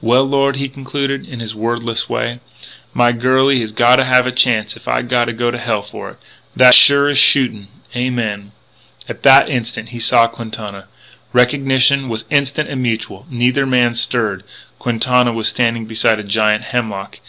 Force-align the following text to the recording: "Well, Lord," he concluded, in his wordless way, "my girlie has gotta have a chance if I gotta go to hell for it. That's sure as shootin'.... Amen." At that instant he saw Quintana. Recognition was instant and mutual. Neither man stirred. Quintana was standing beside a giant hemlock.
"Well, 0.00 0.24
Lord," 0.26 0.56
he 0.56 0.70
concluded, 0.70 1.26
in 1.28 1.40
his 1.40 1.54
wordless 1.54 2.08
way, 2.08 2.40
"my 2.94 3.12
girlie 3.12 3.60
has 3.60 3.72
gotta 3.72 4.04
have 4.04 4.26
a 4.26 4.32
chance 4.32 4.74
if 4.74 4.88
I 4.88 5.02
gotta 5.02 5.34
go 5.34 5.50
to 5.50 5.58
hell 5.58 5.82
for 5.82 6.12
it. 6.12 6.16
That's 6.56 6.74
sure 6.74 7.10
as 7.10 7.18
shootin'.... 7.18 7.68
Amen." 7.94 8.52
At 9.06 9.22
that 9.24 9.50
instant 9.50 9.90
he 9.90 9.98
saw 10.00 10.28
Quintana. 10.28 10.86
Recognition 11.34 12.08
was 12.08 12.24
instant 12.30 12.70
and 12.70 12.82
mutual. 12.82 13.26
Neither 13.28 13.66
man 13.66 13.94
stirred. 13.94 14.44
Quintana 14.78 15.34
was 15.34 15.48
standing 15.48 15.84
beside 15.84 16.18
a 16.20 16.24
giant 16.24 16.64
hemlock. 16.64 17.20